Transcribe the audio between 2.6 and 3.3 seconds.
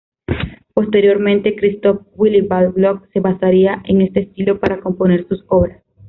Gluck se